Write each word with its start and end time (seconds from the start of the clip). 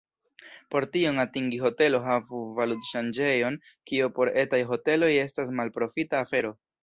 Por 0.75 0.85
tion 0.93 1.23
atingi 1.23 1.59
hotelo 1.65 1.99
havu 2.05 2.39
valutŝanĝejon, 2.61 3.59
kio 3.91 4.09
por 4.17 4.33
etaj 4.45 4.61
hoteloj 4.73 5.11
estas 5.27 5.55
malprofita 5.61 6.25
afero. 6.27 6.55